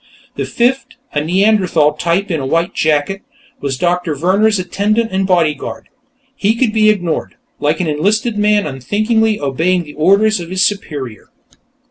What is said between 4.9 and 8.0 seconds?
and bodyguard; he could be ignored, like an